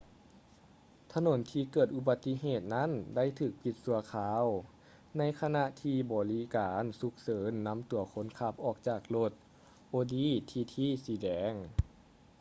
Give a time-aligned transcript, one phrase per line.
[1.13, 4.43] ຖະໜົນທີ່ເກີດອຸບັດຕິເຫດນັ້ນໄດ້ຖືກປິດຊົ່ວຄາວ
[5.17, 9.31] ໃນຂະນະທີ່ບໍລິການສຸກເສີນນຳຕົວຄົນຂັບອອກຈາກລົດ
[9.93, 10.75] audi tt
[11.05, 11.53] ສີແດງ